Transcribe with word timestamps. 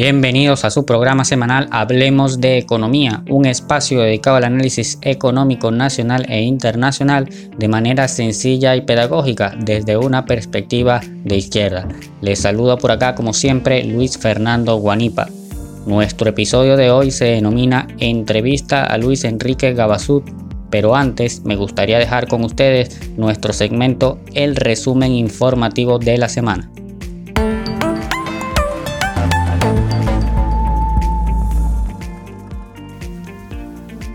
Bienvenidos 0.00 0.64
a 0.64 0.70
su 0.70 0.86
programa 0.86 1.24
semanal 1.24 1.66
Hablemos 1.72 2.40
de 2.40 2.56
Economía, 2.56 3.24
un 3.28 3.46
espacio 3.46 4.00
dedicado 4.00 4.36
al 4.36 4.44
análisis 4.44 4.96
económico 5.02 5.72
nacional 5.72 6.24
e 6.28 6.42
internacional 6.42 7.28
de 7.58 7.66
manera 7.66 8.06
sencilla 8.06 8.76
y 8.76 8.82
pedagógica 8.82 9.56
desde 9.58 9.96
una 9.96 10.24
perspectiva 10.24 11.00
de 11.24 11.36
izquierda. 11.38 11.88
Les 12.20 12.38
saludo 12.38 12.78
por 12.78 12.92
acá 12.92 13.16
como 13.16 13.32
siempre 13.32 13.82
Luis 13.82 14.16
Fernando 14.16 14.76
Guanipa. 14.76 15.26
Nuestro 15.84 16.30
episodio 16.30 16.76
de 16.76 16.92
hoy 16.92 17.10
se 17.10 17.24
denomina 17.24 17.88
Entrevista 17.98 18.84
a 18.84 18.98
Luis 18.98 19.24
Enrique 19.24 19.74
Gabazut, 19.74 20.30
pero 20.70 20.94
antes 20.94 21.44
me 21.44 21.56
gustaría 21.56 21.98
dejar 21.98 22.28
con 22.28 22.44
ustedes 22.44 23.10
nuestro 23.16 23.52
segmento 23.52 24.20
El 24.32 24.54
resumen 24.54 25.10
informativo 25.10 25.98
de 25.98 26.18
la 26.18 26.28
semana. 26.28 26.70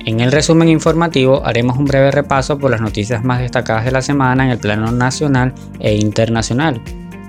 En 0.05 0.19
el 0.19 0.33
resumen 0.33 0.67
informativo 0.67 1.45
haremos 1.45 1.77
un 1.77 1.85
breve 1.85 2.11
repaso 2.11 2.57
por 2.57 2.69
las 2.69 2.81
noticias 2.81 3.23
más 3.23 3.39
destacadas 3.39 3.85
de 3.85 3.91
la 3.91 4.01
semana 4.01 4.43
en 4.43 4.51
el 4.51 4.57
plano 4.57 4.91
nacional 4.91 5.53
e 5.79 5.95
internacional. 5.95 6.81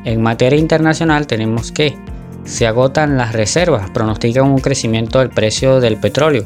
En 0.04 0.20
materia 0.20 0.58
internacional 0.58 1.28
tenemos 1.28 1.70
que 1.70 1.96
se 2.44 2.66
agotan 2.66 3.16
las 3.16 3.32
reservas, 3.32 3.90
pronostican 3.90 4.50
un 4.50 4.58
crecimiento 4.58 5.20
del 5.20 5.30
precio 5.30 5.78
del 5.78 5.98
petróleo. 5.98 6.42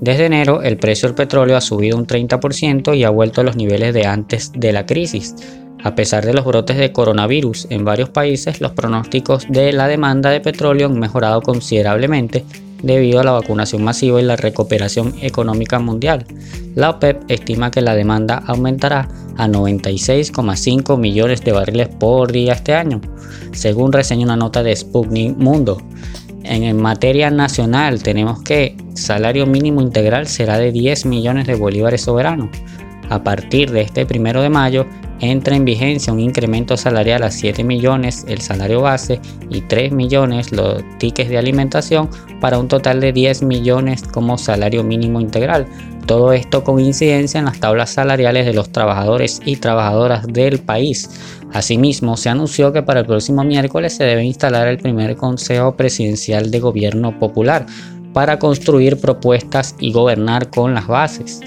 Desde 0.00 0.26
enero 0.26 0.60
el 0.62 0.76
precio 0.76 1.08
del 1.08 1.14
petróleo 1.14 1.56
ha 1.56 1.60
subido 1.60 1.96
un 1.96 2.06
30% 2.06 2.96
y 2.96 3.04
ha 3.04 3.10
vuelto 3.10 3.40
a 3.40 3.44
los 3.44 3.54
niveles 3.54 3.94
de 3.94 4.06
antes 4.06 4.50
de 4.52 4.72
la 4.72 4.86
crisis. 4.86 5.36
A 5.84 5.94
pesar 5.94 6.26
de 6.26 6.34
los 6.34 6.44
brotes 6.44 6.78
de 6.78 6.92
coronavirus 6.92 7.68
en 7.70 7.84
varios 7.84 8.10
países, 8.10 8.60
los 8.60 8.72
pronósticos 8.72 9.46
de 9.48 9.72
la 9.72 9.86
demanda 9.86 10.30
de 10.30 10.40
petróleo 10.40 10.88
han 10.88 10.98
mejorado 10.98 11.40
considerablemente 11.42 12.44
debido 12.82 13.20
a 13.20 13.24
la 13.24 13.32
vacunación 13.32 13.82
masiva 13.82 14.20
y 14.20 14.24
la 14.24 14.36
recuperación 14.36 15.14
económica 15.20 15.78
mundial. 15.78 16.26
La 16.74 16.90
OPEP 16.90 17.22
estima 17.28 17.70
que 17.70 17.80
la 17.80 17.94
demanda 17.94 18.42
aumentará 18.46 19.08
a 19.36 19.48
96,5 19.48 20.98
millones 20.98 21.42
de 21.42 21.52
barriles 21.52 21.88
por 21.88 22.32
día 22.32 22.52
este 22.52 22.74
año, 22.74 23.00
según 23.52 23.92
reseña 23.92 24.24
una 24.24 24.36
nota 24.36 24.62
de 24.62 24.74
Sputnik 24.76 25.36
Mundo. 25.36 25.82
En 26.44 26.76
materia 26.80 27.30
nacional 27.30 28.02
tenemos 28.02 28.42
que 28.42 28.76
salario 28.94 29.46
mínimo 29.46 29.82
integral 29.82 30.26
será 30.26 30.58
de 30.58 30.72
10 30.72 31.06
millones 31.06 31.46
de 31.46 31.54
bolívares 31.54 32.02
soberanos. 32.02 32.48
A 33.08 33.22
partir 33.22 33.70
de 33.72 33.82
este 33.82 34.06
primero 34.06 34.40
de 34.40 34.50
mayo, 34.50 34.86
entra 35.20 35.56
en 35.56 35.64
vigencia 35.64 36.12
un 36.12 36.20
incremento 36.20 36.76
salarial 36.76 37.22
a 37.22 37.30
7 37.30 37.62
millones 37.64 38.24
el 38.28 38.40
salario 38.40 38.80
base 38.80 39.20
y 39.50 39.60
3 39.60 39.92
millones 39.92 40.52
los 40.52 40.82
tickets 40.98 41.30
de 41.30 41.38
alimentación 41.38 42.08
para 42.40 42.58
un 42.58 42.68
total 42.68 43.00
de 43.00 43.12
10 43.12 43.42
millones 43.42 44.02
como 44.02 44.38
salario 44.38 44.82
mínimo 44.82 45.20
integral. 45.20 45.66
Todo 46.06 46.32
esto 46.32 46.64
con 46.64 46.80
incidencia 46.80 47.38
en 47.38 47.44
las 47.44 47.60
tablas 47.60 47.90
salariales 47.90 48.46
de 48.46 48.54
los 48.54 48.70
trabajadores 48.70 49.40
y 49.44 49.56
trabajadoras 49.56 50.26
del 50.26 50.58
país. 50.58 51.08
Asimismo, 51.52 52.16
se 52.16 52.30
anunció 52.30 52.72
que 52.72 52.82
para 52.82 53.00
el 53.00 53.06
próximo 53.06 53.44
miércoles 53.44 53.94
se 53.94 54.04
debe 54.04 54.24
instalar 54.24 54.68
el 54.68 54.78
primer 54.78 55.16
Consejo 55.16 55.76
Presidencial 55.76 56.50
de 56.50 56.60
Gobierno 56.60 57.18
Popular 57.18 57.66
para 58.12 58.38
construir 58.38 59.00
propuestas 59.00 59.76
y 59.78 59.92
gobernar 59.92 60.50
con 60.50 60.74
las 60.74 60.86
bases. 60.86 61.40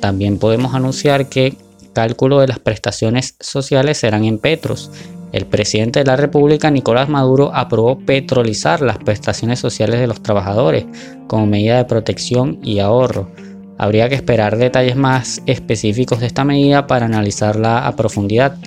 También 0.00 0.38
podemos 0.38 0.74
anunciar 0.74 1.28
que 1.28 1.56
cálculo 1.96 2.40
de 2.40 2.46
las 2.46 2.58
prestaciones 2.58 3.36
sociales 3.40 3.96
serán 3.96 4.24
en 4.24 4.38
petros. 4.38 4.90
El 5.32 5.46
presidente 5.46 6.00
de 6.00 6.04
la 6.04 6.16
República, 6.16 6.70
Nicolás 6.70 7.08
Maduro, 7.08 7.52
aprobó 7.54 7.98
petrolizar 7.98 8.82
las 8.82 8.98
prestaciones 8.98 9.60
sociales 9.60 9.98
de 9.98 10.06
los 10.06 10.22
trabajadores 10.22 10.84
como 11.26 11.46
medida 11.46 11.78
de 11.78 11.86
protección 11.86 12.58
y 12.62 12.80
ahorro. 12.80 13.30
Habría 13.78 14.10
que 14.10 14.14
esperar 14.14 14.58
detalles 14.58 14.94
más 14.94 15.40
específicos 15.46 16.20
de 16.20 16.26
esta 16.26 16.44
medida 16.44 16.86
para 16.86 17.06
analizarla 17.06 17.86
a 17.86 17.96
profundidad. 17.96 18.58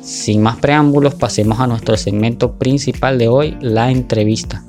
Sin 0.00 0.40
más 0.40 0.58
preámbulos, 0.58 1.16
pasemos 1.16 1.58
a 1.58 1.66
nuestro 1.66 1.96
segmento 1.96 2.52
principal 2.52 3.18
de 3.18 3.26
hoy, 3.26 3.56
la 3.60 3.90
entrevista. 3.90 4.62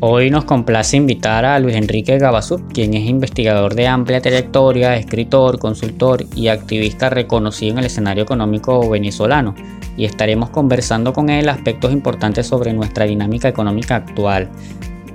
Hoy 0.00 0.28
nos 0.28 0.44
complace 0.44 0.98
invitar 0.98 1.46
a 1.46 1.58
Luis 1.58 1.74
Enrique 1.74 2.18
Gabazú, 2.18 2.68
quien 2.68 2.92
es 2.92 3.08
investigador 3.08 3.74
de 3.74 3.86
amplia 3.86 4.20
trayectoria, 4.20 4.94
escritor, 4.94 5.58
consultor 5.58 6.22
y 6.34 6.48
activista 6.48 7.08
reconocido 7.08 7.72
en 7.72 7.78
el 7.78 7.86
escenario 7.86 8.24
económico 8.24 8.90
venezolano, 8.90 9.54
y 9.96 10.04
estaremos 10.04 10.50
conversando 10.50 11.14
con 11.14 11.30
él 11.30 11.48
aspectos 11.48 11.94
importantes 11.94 12.46
sobre 12.46 12.74
nuestra 12.74 13.06
dinámica 13.06 13.48
económica 13.48 13.96
actual. 13.96 14.50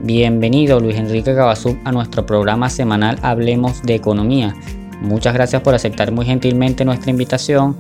Bienvenido 0.01 0.79
Luis 0.79 0.95
Enrique 0.95 1.33
Gabazú 1.33 1.77
a 1.83 1.91
nuestro 1.91 2.25
programa 2.25 2.67
semanal 2.67 3.19
Hablemos 3.21 3.83
de 3.83 3.93
Economía. 3.93 4.55
Muchas 4.99 5.35
gracias 5.35 5.61
por 5.61 5.75
aceptar 5.75 6.11
muy 6.11 6.25
gentilmente 6.25 6.85
nuestra 6.85 7.11
invitación. 7.11 7.77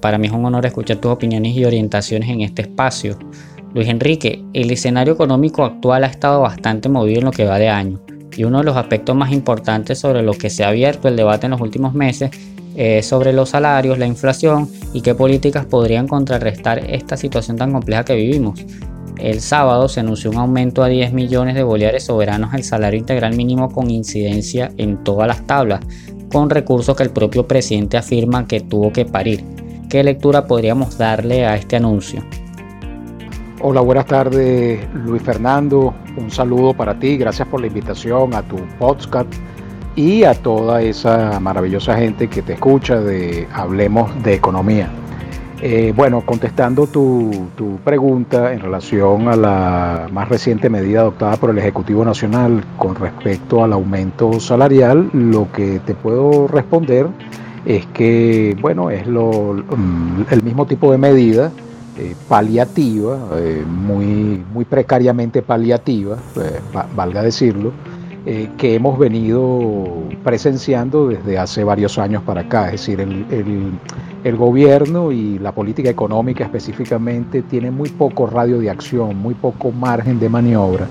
Para 0.00 0.16
mí 0.16 0.28
es 0.28 0.32
un 0.32 0.44
honor 0.44 0.64
escuchar 0.64 0.98
tus 0.98 1.10
opiniones 1.10 1.56
y 1.56 1.64
orientaciones 1.64 2.28
en 2.28 2.42
este 2.42 2.62
espacio. 2.62 3.18
Luis 3.76 3.88
Enrique, 3.88 4.42
el 4.54 4.70
escenario 4.70 5.12
económico 5.12 5.62
actual 5.62 6.04
ha 6.04 6.06
estado 6.06 6.40
bastante 6.40 6.88
movido 6.88 7.18
en 7.18 7.26
lo 7.26 7.30
que 7.30 7.44
va 7.44 7.58
de 7.58 7.68
año 7.68 8.00
y 8.34 8.44
uno 8.44 8.60
de 8.60 8.64
los 8.64 8.74
aspectos 8.74 9.14
más 9.14 9.32
importantes 9.32 9.98
sobre 9.98 10.22
los 10.22 10.38
que 10.38 10.48
se 10.48 10.64
ha 10.64 10.68
abierto 10.68 11.08
el 11.08 11.16
debate 11.16 11.44
en 11.44 11.50
los 11.50 11.60
últimos 11.60 11.92
meses 11.92 12.30
es 12.74 13.04
sobre 13.04 13.34
los 13.34 13.50
salarios, 13.50 13.98
la 13.98 14.06
inflación 14.06 14.66
y 14.94 15.02
qué 15.02 15.14
políticas 15.14 15.66
podrían 15.66 16.08
contrarrestar 16.08 16.90
esta 16.90 17.18
situación 17.18 17.58
tan 17.58 17.70
compleja 17.70 18.02
que 18.02 18.14
vivimos. 18.14 18.64
El 19.18 19.42
sábado 19.42 19.90
se 19.90 20.00
anunció 20.00 20.30
un 20.30 20.38
aumento 20.38 20.82
a 20.82 20.88
10 20.88 21.12
millones 21.12 21.54
de 21.54 21.62
bolívares 21.62 22.04
soberanos 22.04 22.54
al 22.54 22.64
salario 22.64 22.98
integral 22.98 23.36
mínimo 23.36 23.70
con 23.70 23.90
incidencia 23.90 24.72
en 24.78 25.04
todas 25.04 25.28
las 25.28 25.46
tablas, 25.46 25.80
con 26.32 26.48
recursos 26.48 26.96
que 26.96 27.02
el 27.02 27.10
propio 27.10 27.46
presidente 27.46 27.98
afirma 27.98 28.46
que 28.46 28.62
tuvo 28.62 28.90
que 28.90 29.04
parir. 29.04 29.44
¿Qué 29.90 30.02
lectura 30.02 30.46
podríamos 30.46 30.96
darle 30.96 31.44
a 31.44 31.56
este 31.56 31.76
anuncio? 31.76 32.24
Hola, 33.62 33.80
buenas 33.80 34.04
tardes 34.04 34.86
Luis 34.92 35.22
Fernando. 35.22 35.94
Un 36.18 36.30
saludo 36.30 36.74
para 36.74 36.98
ti. 36.98 37.16
Gracias 37.16 37.48
por 37.48 37.62
la 37.62 37.68
invitación 37.68 38.34
a 38.34 38.42
tu 38.42 38.56
podcast 38.78 39.32
y 39.94 40.24
a 40.24 40.34
toda 40.34 40.82
esa 40.82 41.40
maravillosa 41.40 41.96
gente 41.96 42.28
que 42.28 42.42
te 42.42 42.52
escucha 42.52 43.00
de 43.00 43.48
Hablemos 43.54 44.10
de 44.22 44.34
Economía. 44.34 44.90
Eh, 45.62 45.94
bueno, 45.96 46.20
contestando 46.20 46.86
tu, 46.86 47.48
tu, 47.56 47.78
pregunta 47.78 48.52
en 48.52 48.60
relación 48.60 49.26
a 49.28 49.36
la 49.36 50.08
más 50.12 50.28
reciente 50.28 50.68
medida 50.68 51.00
adoptada 51.00 51.38
por 51.38 51.48
el 51.48 51.56
Ejecutivo 51.56 52.04
Nacional 52.04 52.62
con 52.76 52.94
respecto 52.94 53.64
al 53.64 53.72
aumento 53.72 54.38
salarial, 54.38 55.08
lo 55.14 55.50
que 55.50 55.78
te 55.78 55.94
puedo 55.94 56.46
responder 56.46 57.06
es 57.64 57.86
que, 57.86 58.54
bueno, 58.60 58.90
es 58.90 59.06
lo, 59.06 59.54
mm, 59.54 60.26
el 60.30 60.42
mismo 60.42 60.66
tipo 60.66 60.92
de 60.92 60.98
medida 60.98 61.50
eh, 61.98 62.14
paliativa, 62.28 63.16
eh, 63.36 63.64
muy, 63.66 64.44
muy 64.52 64.66
precariamente 64.66 65.40
paliativa, 65.40 66.18
eh, 66.36 66.60
valga 66.94 67.22
decirlo, 67.22 67.72
que 68.58 68.74
hemos 68.74 68.98
venido 68.98 70.02
presenciando 70.24 71.06
desde 71.06 71.38
hace 71.38 71.62
varios 71.62 71.96
años 71.96 72.24
para 72.24 72.40
acá. 72.40 72.66
Es 72.66 72.80
decir, 72.80 73.00
el, 73.00 73.78
el, 74.24 74.36
gobierno 74.36 75.12
y 75.12 75.38
la 75.38 75.52
política 75.52 75.90
económica 75.90 76.42
específicamente 76.42 77.42
tienen 77.42 77.74
muy 77.74 77.88
poco 77.88 78.26
radio 78.26 78.58
de 78.58 78.68
acción, 78.68 79.16
muy 79.16 79.34
poco 79.34 79.70
margen 79.70 80.18
de 80.18 80.28
maniobra 80.28 80.88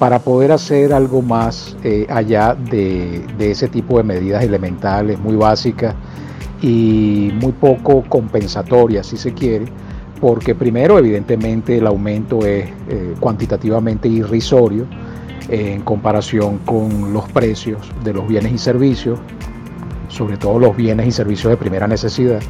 para 0.00 0.18
poder 0.18 0.50
hacer 0.50 0.92
algo 0.92 1.22
más 1.22 1.76
allá 2.08 2.56
de, 2.56 3.24
de 3.38 3.52
ese 3.52 3.68
tipo 3.68 3.98
de 3.98 4.02
medidas 4.02 4.42
elementales, 4.42 5.20
muy 5.20 5.36
básicas 5.36 5.94
y 6.60 7.30
muy 7.40 7.52
poco 7.52 8.02
compensatorias, 8.08 9.06
si 9.06 9.16
se 9.16 9.32
quiere, 9.32 9.66
porque 10.22 10.54
primero 10.54 11.00
evidentemente 11.00 11.78
el 11.78 11.86
aumento 11.88 12.46
es 12.46 12.70
eh, 12.88 13.14
cuantitativamente 13.18 14.06
irrisorio 14.06 14.86
en 15.48 15.82
comparación 15.82 16.58
con 16.58 17.12
los 17.12 17.28
precios 17.32 17.90
de 18.04 18.12
los 18.12 18.28
bienes 18.28 18.52
y 18.52 18.58
servicios, 18.58 19.18
sobre 20.06 20.36
todo 20.36 20.60
los 20.60 20.76
bienes 20.76 21.08
y 21.08 21.10
servicios 21.10 21.50
de 21.50 21.56
primera 21.56 21.88
necesidad. 21.88 22.40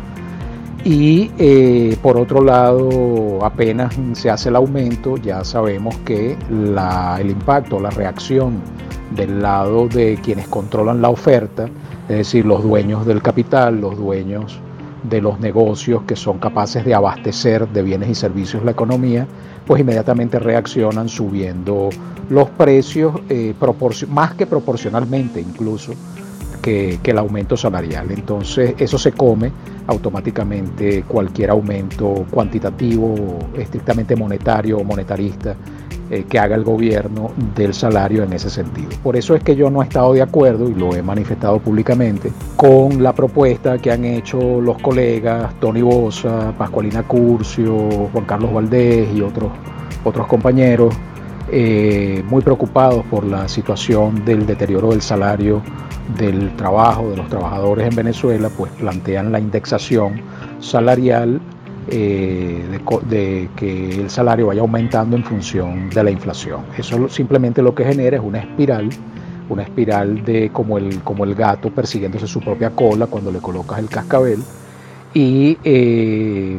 Y 0.85 1.31
eh, 1.39 1.97
por 2.03 2.19
otro 2.19 2.45
lado, 2.45 3.43
apenas 3.43 3.99
se 4.13 4.29
hace 4.29 4.51
el 4.51 4.57
aumento, 4.57 5.17
ya 5.17 5.43
sabemos 5.43 5.97
que 6.05 6.37
el 6.51 7.31
impacto, 7.31 7.81
la 7.81 7.89
reacción 7.89 8.61
del 9.17 9.41
lado 9.41 9.89
de 9.89 10.19
quienes 10.23 10.47
controlan 10.47 11.01
la 11.01 11.09
oferta, 11.09 11.71
es 12.11 12.17
decir, 12.19 12.45
los 12.45 12.63
dueños 12.63 13.07
del 13.07 13.23
capital, 13.23 13.81
los 13.81 13.97
dueños 13.97 14.61
de 15.03 15.21
los 15.21 15.41
negocios 15.41 16.03
que 16.03 16.17
son 16.17 16.39
capaces 16.39 16.85
de 16.85 16.95
abastecer 16.95 17.69
de 17.69 17.83
bienes 17.83 18.09
y 18.09 18.15
servicios 18.15 18.65
la 18.65 18.71
economía, 18.71 19.27
pues 19.67 19.81
inmediatamente 19.81 20.39
reaccionan 20.39 21.09
subiendo 21.09 21.91
los 22.29 22.51
precios 22.51 23.21
eh, 23.29 23.55
más 24.09 24.35
que 24.35 24.47
proporcionalmente 24.47 25.41
incluso 25.41 25.93
que, 26.63 27.01
el 27.03 27.19
aumento 27.19 27.57
salarial. 27.57 28.11
Entonces 28.13 28.75
eso 28.79 28.97
se 28.97 29.13
come 29.13 29.51
automáticamente 29.89 31.03
cualquier 31.03 31.51
aumento 31.51 32.25
cuantitativo, 32.31 33.39
estrictamente 33.59 34.15
monetario 34.15 34.79
o 34.79 34.85
monetarista 34.85 35.57
eh, 36.15 36.27
que 36.29 36.39
haga 36.39 36.57
el 36.57 36.63
gobierno 36.63 37.31
del 37.57 37.73
salario 37.73 38.23
en 38.23 38.35
ese 38.35 38.51
sentido. 38.51 38.91
Por 39.03 39.17
eso 39.17 39.35
es 39.35 39.43
que 39.43 39.57
yo 39.57 39.71
no 39.71 39.81
he 39.81 39.87
estado 39.87 40.13
de 40.13 40.21
acuerdo, 40.21 40.69
y 40.69 40.75
lo 40.75 40.95
he 40.95 41.03
manifestado 41.03 41.59
públicamente, 41.59 42.31
con 42.55 43.03
la 43.03 43.15
propuesta 43.15 43.79
que 43.79 43.91
han 43.91 44.05
hecho 44.05 44.61
los 44.61 44.77
colegas 44.83 45.59
Tony 45.59 45.81
Bosa, 45.81 46.53
Pascualina 46.59 47.03
Curcio, 47.03 48.11
Juan 48.13 48.27
Carlos 48.27 48.53
Valdés 48.53 49.09
y 49.15 49.23
otros, 49.23 49.53
otros 50.05 50.27
compañeros, 50.27 50.95
eh, 51.51 52.23
muy 52.29 52.43
preocupados 52.43 53.07
por 53.07 53.25
la 53.25 53.49
situación 53.49 54.23
del 54.23 54.45
deterioro 54.45 54.91
del 54.91 55.01
salario 55.01 55.63
del 56.19 56.55
trabajo 56.57 57.09
de 57.09 57.17
los 57.17 57.29
trabajadores 57.29 57.89
en 57.89 57.97
Venezuela, 57.97 58.51
pues 58.55 58.71
plantean 58.73 59.33
la 59.33 59.41
indexación 59.41 60.21
salarial 60.61 61.41
eh, 61.89 62.79
de, 63.09 63.49
que 63.57 64.01
el 64.01 64.11
salario 64.11 64.49
vaya 64.49 64.61
aumentando 64.61 65.17
en 65.17 65.25
función 65.25 65.91
de 65.91 66.05
la 66.05 66.11
inflación. 66.11 66.63
Eso 66.77 67.09
simplemente 67.09 67.63
lo 67.63 67.75
que 67.75 67.85
genera 67.85 68.17
es 68.17 68.23
una 68.23 68.39
espiral, 68.39 68.89
una 69.49 69.63
espiral 69.63 70.25
de 70.25 70.51
como 70.51 70.79
el, 70.79 71.01
como 71.01 71.25
el 71.25 71.35
gato 71.35 71.71
persiguiéndose 71.71 72.27
su 72.27 72.41
propia 72.41 72.71
cola 72.71 73.07
cuando 73.07 73.31
le 73.31 73.39
colocas 73.39 73.79
el 73.79 73.89
cascabel 73.89 74.43
y 75.15 75.59
eh, 75.63 76.59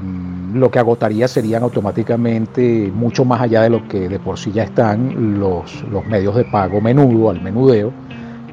lo 0.53 0.69
que 0.69 0.79
agotaría 0.79 1.27
serían 1.27 1.63
automáticamente 1.63 2.91
mucho 2.93 3.25
más 3.25 3.41
allá 3.41 3.63
de 3.63 3.69
lo 3.71 3.87
que 3.87 4.07
de 4.07 4.19
por 4.19 4.37
sí 4.37 4.51
ya 4.51 4.63
están 4.63 5.39
los, 5.39 5.83
los 5.89 6.05
medios 6.05 6.35
de 6.35 6.45
pago 6.45 6.79
menudo, 6.79 7.31
al 7.31 7.41
menudeo, 7.41 7.91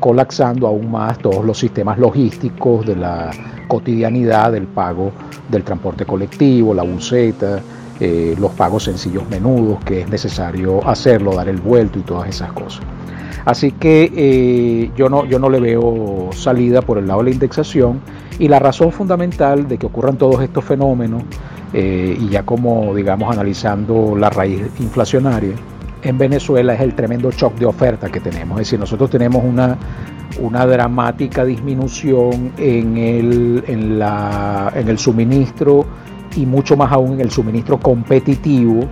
colapsando 0.01 0.67
aún 0.67 0.91
más 0.91 1.19
todos 1.19 1.45
los 1.45 1.59
sistemas 1.59 1.99
logísticos 1.99 2.87
de 2.87 2.97
la 2.97 3.31
cotidianidad 3.69 4.53
del 4.53 4.67
pago 4.67 5.13
del 5.49 5.63
transporte 5.63 6.05
colectivo, 6.05 6.75
la 6.75 6.83
buceta, 6.83 7.61
eh, 8.01 8.35
los 8.39 8.53
pagos 8.53 8.85
sencillos 8.85 9.29
menudos 9.29 9.85
que 9.85 10.01
es 10.01 10.09
necesario 10.09 10.87
hacerlo, 10.89 11.35
dar 11.35 11.49
el 11.49 11.59
vuelto 11.59 11.99
y 11.99 12.03
todas 12.03 12.29
esas 12.29 12.53
cosas. 12.53 12.81
Así 13.45 13.73
que 13.73 14.11
eh, 14.15 14.91
yo, 14.97 15.09
no, 15.09 15.25
yo 15.27 15.39
no 15.39 15.49
le 15.49 15.61
veo 15.61 16.31
salida 16.33 16.83
por 16.83 16.99
el 16.99 17.07
lado 17.07 17.21
de 17.21 17.27
la 17.27 17.31
indexación 17.31 18.01
y 18.39 18.49
la 18.49 18.59
razón 18.59 18.93
fundamental 18.93 19.69
de 19.69 19.79
que 19.79 19.87
ocurran 19.87 20.17
todos 20.17 20.43
estos 20.43 20.65
fenómenos 20.65 21.23
eh, 21.73 22.17
y 22.19 22.29
ya 22.29 22.43
como 22.43 22.95
digamos 22.95 23.33
analizando 23.33 24.17
la 24.17 24.31
raíz 24.31 24.63
inflacionaria, 24.81 25.55
en 26.03 26.19
Venezuela 26.19 26.75
es 26.75 26.81
el 26.81 26.95
tremendo 26.95 27.31
shock 27.31 27.55
de 27.57 27.67
oferta 27.67 28.09
que 28.09 28.21
tenemos. 28.21 28.61
Es 28.61 28.67
decir, 28.67 28.79
nosotros 28.79 29.11
tenemos 29.11 29.43
una, 29.45 29.77
una 30.41 30.67
dramática 30.67 31.45
disminución 31.45 32.53
en 32.57 32.97
el, 32.97 33.65
en, 33.67 33.99
la, 33.99 34.73
en 34.75 34.89
el 34.89 34.99
suministro 34.99 35.85
y 36.37 36.47
mucho 36.47 36.77
más 36.77 36.93
aún 36.93 37.15
en 37.15 37.21
el 37.21 37.31
suministro 37.31 37.79
competitivo 37.79 38.85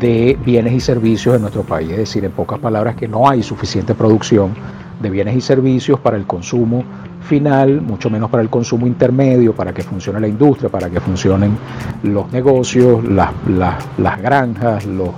de 0.00 0.38
bienes 0.44 0.72
y 0.74 0.80
servicios 0.80 1.34
en 1.34 1.42
nuestro 1.42 1.62
país. 1.62 1.90
Es 1.90 1.98
decir, 1.98 2.24
en 2.24 2.32
pocas 2.32 2.58
palabras, 2.58 2.94
que 2.94 3.08
no 3.08 3.28
hay 3.28 3.42
suficiente 3.42 3.94
producción 3.94 4.54
de 5.00 5.10
bienes 5.10 5.36
y 5.36 5.40
servicios 5.40 6.00
para 6.00 6.16
el 6.16 6.26
consumo 6.26 6.84
final, 7.20 7.80
mucho 7.82 8.08
menos 8.08 8.30
para 8.30 8.42
el 8.42 8.48
consumo 8.48 8.86
intermedio, 8.86 9.54
para 9.54 9.72
que 9.72 9.82
funcione 9.82 10.20
la 10.20 10.28
industria, 10.28 10.70
para 10.70 10.88
que 10.88 11.00
funcionen 11.00 11.56
los 12.02 12.32
negocios, 12.32 13.04
las, 13.04 13.32
las, 13.48 13.84
las 13.98 14.22
granjas, 14.22 14.86
los 14.86 15.10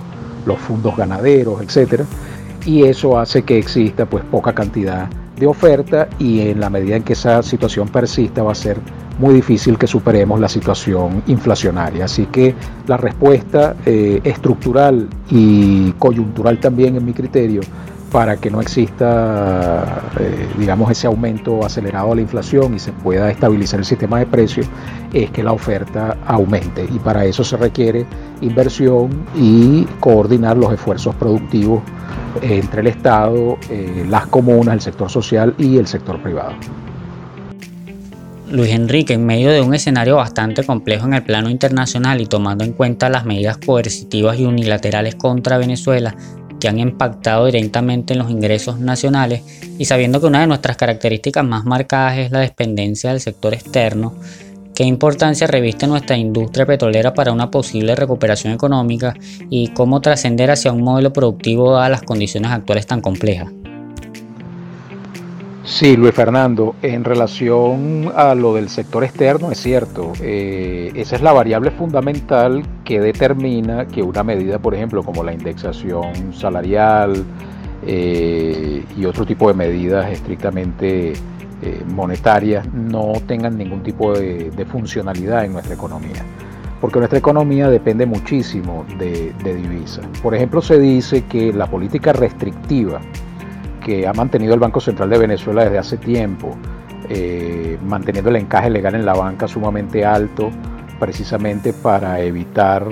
los 0.46 0.58
fondos 0.58 0.96
ganaderos, 0.96 1.62
etcétera, 1.62 2.04
y 2.66 2.84
eso 2.84 3.18
hace 3.18 3.42
que 3.42 3.58
exista 3.58 4.06
pues 4.06 4.24
poca 4.24 4.52
cantidad 4.52 5.08
de 5.38 5.46
oferta 5.46 6.08
y 6.18 6.40
en 6.40 6.60
la 6.60 6.68
medida 6.68 6.96
en 6.96 7.02
que 7.02 7.14
esa 7.14 7.42
situación 7.42 7.88
persista 7.88 8.42
va 8.42 8.52
a 8.52 8.54
ser 8.54 8.78
muy 9.18 9.34
difícil 9.34 9.78
que 9.78 9.86
superemos 9.86 10.38
la 10.38 10.48
situación 10.48 11.22
inflacionaria. 11.26 12.04
Así 12.04 12.26
que 12.26 12.54
la 12.86 12.96
respuesta 12.96 13.74
eh, 13.86 14.20
estructural 14.22 15.08
y 15.30 15.92
coyuntural 15.92 16.58
también 16.58 16.96
en 16.96 17.04
mi 17.04 17.12
criterio 17.12 17.62
para 18.10 18.36
que 18.36 18.50
no 18.50 18.60
exista, 18.60 20.02
eh, 20.18 20.48
digamos, 20.58 20.90
ese 20.90 21.06
aumento 21.06 21.64
acelerado 21.64 22.10
de 22.10 22.16
la 22.16 22.20
inflación 22.22 22.74
y 22.74 22.78
se 22.78 22.92
pueda 22.92 23.30
estabilizar 23.30 23.80
el 23.80 23.86
sistema 23.86 24.18
de 24.18 24.26
precios, 24.26 24.66
es 25.12 25.30
que 25.30 25.42
la 25.42 25.52
oferta 25.52 26.16
aumente. 26.26 26.84
Y 26.84 26.98
para 26.98 27.24
eso 27.24 27.44
se 27.44 27.56
requiere 27.56 28.06
inversión 28.40 29.26
y 29.36 29.84
coordinar 30.00 30.56
los 30.56 30.72
esfuerzos 30.72 31.14
productivos 31.14 31.82
entre 32.42 32.80
el 32.80 32.86
Estado, 32.88 33.58
eh, 33.68 34.04
las 34.08 34.26
comunas, 34.26 34.74
el 34.74 34.80
sector 34.80 35.10
social 35.10 35.54
y 35.58 35.78
el 35.78 35.86
sector 35.86 36.20
privado. 36.22 36.54
Luis 38.50 38.70
Enrique, 38.70 39.14
en 39.14 39.24
medio 39.24 39.50
de 39.50 39.60
un 39.60 39.74
escenario 39.74 40.16
bastante 40.16 40.64
complejo 40.64 41.06
en 41.06 41.14
el 41.14 41.22
plano 41.22 41.50
internacional 41.50 42.20
y 42.20 42.26
tomando 42.26 42.64
en 42.64 42.72
cuenta 42.72 43.08
las 43.08 43.24
medidas 43.24 43.58
coercitivas 43.58 44.40
y 44.40 44.44
unilaterales 44.44 45.14
contra 45.14 45.56
Venezuela, 45.56 46.16
que 46.60 46.68
han 46.68 46.78
impactado 46.78 47.46
directamente 47.46 48.12
en 48.12 48.20
los 48.20 48.30
ingresos 48.30 48.78
nacionales 48.78 49.42
y 49.78 49.86
sabiendo 49.86 50.20
que 50.20 50.26
una 50.26 50.42
de 50.42 50.46
nuestras 50.46 50.76
características 50.76 51.44
más 51.44 51.64
marcadas 51.64 52.18
es 52.18 52.30
la 52.30 52.40
dependencia 52.40 53.10
del 53.10 53.20
sector 53.20 53.54
externo, 53.54 54.14
¿qué 54.74 54.84
importancia 54.84 55.46
reviste 55.46 55.86
nuestra 55.86 56.16
industria 56.16 56.66
petrolera 56.66 57.14
para 57.14 57.32
una 57.32 57.50
posible 57.50 57.96
recuperación 57.96 58.52
económica 58.52 59.14
y 59.48 59.68
cómo 59.68 60.00
trascender 60.00 60.50
hacia 60.50 60.72
un 60.72 60.82
modelo 60.82 61.12
productivo 61.12 61.78
a 61.78 61.88
las 61.88 62.02
condiciones 62.02 62.52
actuales 62.52 62.86
tan 62.86 63.00
complejas? 63.00 63.50
Sí, 65.62 65.94
Luis 65.94 66.14
Fernando, 66.14 66.74
en 66.80 67.04
relación 67.04 68.10
a 68.16 68.34
lo 68.34 68.54
del 68.54 68.70
sector 68.70 69.04
externo, 69.04 69.52
es 69.52 69.58
cierto, 69.58 70.12
eh, 70.22 70.90
esa 70.94 71.16
es 71.16 71.22
la 71.22 71.32
variable 71.32 71.70
fundamental 71.70 72.62
que 72.82 72.98
determina 72.98 73.86
que 73.86 74.02
una 74.02 74.22
medida, 74.22 74.58
por 74.58 74.74
ejemplo, 74.74 75.02
como 75.02 75.22
la 75.22 75.34
indexación 75.34 76.32
salarial 76.32 77.24
eh, 77.86 78.84
y 78.96 79.04
otro 79.04 79.26
tipo 79.26 79.48
de 79.48 79.54
medidas 79.54 80.10
estrictamente 80.10 81.12
eh, 81.12 81.84
monetarias, 81.94 82.66
no 82.72 83.12
tengan 83.26 83.58
ningún 83.58 83.82
tipo 83.82 84.14
de, 84.18 84.50
funcionalidad 84.64 85.44
en 85.44 85.52
nuestra 85.52 85.74
economía. 85.74 86.24
Porque 86.80 86.98
nuestra 86.98 87.18
economía 87.18 87.68
depende 87.68 88.06
muchísimo 88.06 88.86
de, 88.98 89.34
de 89.44 89.54
divisas. 89.54 90.06
Por 90.22 90.34
ejemplo, 90.34 90.62
se 90.62 90.78
dice 90.78 91.24
que 91.26 91.52
la 91.52 91.66
política 91.66 92.14
restrictiva, 92.14 93.02
que 93.80 94.06
ha 94.06 94.12
mantenido 94.12 94.54
el 94.54 94.60
Banco 94.60 94.80
Central 94.80 95.10
de 95.10 95.18
Venezuela 95.18 95.64
desde 95.64 95.78
hace 95.78 95.96
tiempo, 95.96 96.56
eh, 97.08 97.78
manteniendo 97.84 98.30
el 98.30 98.36
encaje 98.36 98.70
legal 98.70 98.94
en 98.94 99.04
la 99.04 99.14
banca 99.14 99.48
sumamente 99.48 100.04
alto, 100.04 100.50
precisamente 100.98 101.72
para 101.72 102.20
evitar 102.20 102.86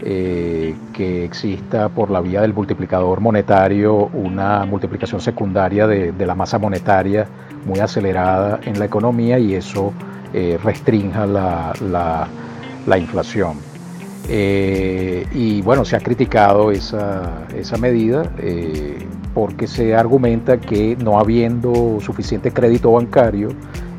eh, 0.00 0.74
que 0.92 1.24
exista 1.24 1.88
por 1.90 2.10
la 2.10 2.20
vía 2.20 2.40
del 2.40 2.54
multiplicador 2.54 3.20
monetario 3.20 4.06
una 4.14 4.64
multiplicación 4.64 5.20
secundaria 5.20 5.86
de, 5.86 6.26
la 6.26 6.34
masa 6.34 6.58
monetaria 6.58 7.26
muy 7.66 7.80
acelerada 7.80 8.60
en 8.64 8.78
la 8.78 8.86
economía 8.86 9.38
y 9.38 9.54
eso 9.54 9.92
eh, 10.32 10.58
restrinja 10.64 11.26
la, 11.26 12.28
inflación. 12.98 13.56
y 14.28 15.62
bueno, 15.62 15.84
se 15.84 15.96
ha 15.96 16.00
criticado 16.00 16.72
esa 16.72 17.76
medida 17.78 18.22
porque 19.34 19.66
se 19.66 19.94
argumenta 19.94 20.58
que 20.60 20.96
no 20.96 21.18
habiendo 21.18 21.98
suficiente 22.00 22.52
crédito 22.52 22.92
bancario, 22.92 23.50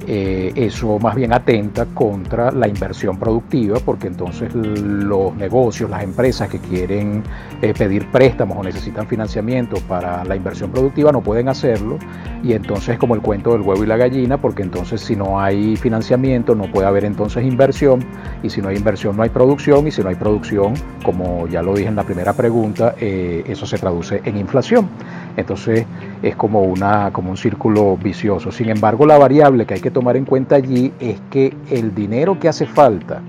eh, 0.07 0.51
eso 0.55 0.99
más 0.99 1.15
bien 1.15 1.33
atenta 1.33 1.85
contra 1.85 2.51
la 2.51 2.67
inversión 2.67 3.17
productiva, 3.17 3.79
porque 3.83 4.07
entonces 4.07 4.53
los 4.53 5.35
negocios, 5.35 5.89
las 5.89 6.03
empresas 6.03 6.49
que 6.49 6.59
quieren 6.59 7.23
eh, 7.61 7.73
pedir 7.77 8.07
préstamos 8.11 8.57
o 8.57 8.63
necesitan 8.63 9.07
financiamiento 9.07 9.77
para 9.87 10.23
la 10.23 10.35
inversión 10.35 10.71
productiva 10.71 11.11
no 11.11 11.21
pueden 11.21 11.49
hacerlo, 11.49 11.97
y 12.43 12.53
entonces 12.53 12.89
es 12.89 12.97
como 12.97 13.15
el 13.15 13.21
cuento 13.21 13.51
del 13.51 13.61
huevo 13.61 13.83
y 13.83 13.87
la 13.87 13.97
gallina, 13.97 14.39
porque 14.39 14.63
entonces 14.63 15.01
si 15.01 15.15
no 15.15 15.39
hay 15.39 15.75
financiamiento 15.75 16.55
no 16.55 16.71
puede 16.71 16.87
haber 16.87 17.05
entonces 17.05 17.43
inversión, 17.43 18.03
y 18.43 18.49
si 18.49 18.61
no 18.61 18.69
hay 18.69 18.77
inversión 18.77 19.15
no 19.15 19.23
hay 19.23 19.29
producción, 19.29 19.87
y 19.87 19.91
si 19.91 20.01
no 20.01 20.09
hay 20.09 20.15
producción, 20.15 20.73
como 21.03 21.47
ya 21.47 21.61
lo 21.61 21.73
dije 21.73 21.89
en 21.89 21.95
la 21.95 22.03
primera 22.03 22.33
pregunta, 22.33 22.95
eh, 22.99 23.43
eso 23.47 23.65
se 23.65 23.77
traduce 23.77 24.21
en 24.25 24.37
inflación. 24.37 24.89
Entonces 25.37 25.85
es 26.21 26.35
como, 26.35 26.61
una, 26.61 27.11
como 27.11 27.31
un 27.31 27.37
círculo 27.37 27.97
vicioso. 27.97 28.51
Sin 28.51 28.69
embargo, 28.69 29.05
la 29.05 29.17
variable 29.17 29.65
que 29.65 29.75
hay 29.75 29.81
que 29.81 29.91
tomar 29.91 30.17
en 30.17 30.25
cuenta 30.25 30.55
allí 30.55 30.93
es 30.99 31.19
que 31.29 31.55
el 31.69 31.95
dinero 31.95 32.39
que 32.39 32.47
hace 32.47 32.65
falta, 32.65 33.21